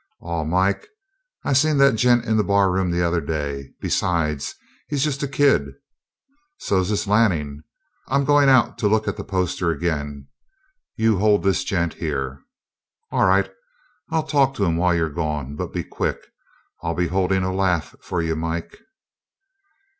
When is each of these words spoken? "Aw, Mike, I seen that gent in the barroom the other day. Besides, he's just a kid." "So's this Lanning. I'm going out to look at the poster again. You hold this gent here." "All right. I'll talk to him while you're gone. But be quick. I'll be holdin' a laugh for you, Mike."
"Aw, 0.19 0.43
Mike, 0.45 0.87
I 1.43 1.53
seen 1.53 1.77
that 1.77 1.93
gent 1.93 2.25
in 2.25 2.35
the 2.35 2.43
barroom 2.43 2.89
the 2.89 3.03
other 3.07 3.21
day. 3.21 3.69
Besides, 3.79 4.55
he's 4.87 5.03
just 5.03 5.21
a 5.21 5.27
kid." 5.27 5.67
"So's 6.57 6.89
this 6.89 7.05
Lanning. 7.05 7.61
I'm 8.07 8.25
going 8.25 8.49
out 8.49 8.79
to 8.79 8.87
look 8.87 9.07
at 9.07 9.15
the 9.15 9.23
poster 9.23 9.69
again. 9.69 10.25
You 10.95 11.19
hold 11.19 11.43
this 11.43 11.63
gent 11.63 11.93
here." 11.93 12.39
"All 13.11 13.25
right. 13.27 13.51
I'll 14.09 14.23
talk 14.25 14.55
to 14.55 14.65
him 14.65 14.75
while 14.75 14.95
you're 14.95 15.07
gone. 15.11 15.55
But 15.55 15.71
be 15.71 15.83
quick. 15.83 16.25
I'll 16.81 16.95
be 16.95 17.09
holdin' 17.09 17.43
a 17.43 17.53
laugh 17.53 17.95
for 18.01 18.23
you, 18.23 18.35
Mike." 18.35 18.79